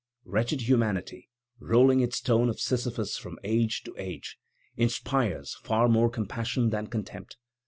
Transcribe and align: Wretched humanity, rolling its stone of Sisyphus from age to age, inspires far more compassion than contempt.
Wretched 0.25 0.61
humanity, 0.61 1.29
rolling 1.59 1.99
its 1.99 2.17
stone 2.17 2.49
of 2.49 2.59
Sisyphus 2.59 3.17
from 3.17 3.37
age 3.43 3.83
to 3.83 3.93
age, 3.99 4.39
inspires 4.75 5.53
far 5.63 5.87
more 5.87 6.09
compassion 6.09 6.71
than 6.71 6.87
contempt. 6.87 7.37